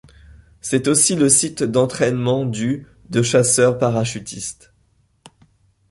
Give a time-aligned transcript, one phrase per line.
[0.61, 4.73] C’est aussi le site d’entrainement du de chasseurs parachutistes.